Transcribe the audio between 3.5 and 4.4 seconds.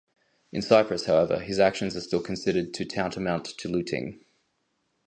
to looting.